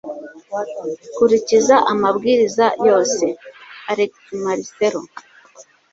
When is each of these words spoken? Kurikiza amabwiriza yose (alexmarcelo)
Kurikiza 1.15 1.75
amabwiriza 1.91 2.65
yose 2.85 3.25
(alexmarcelo) 3.91 5.01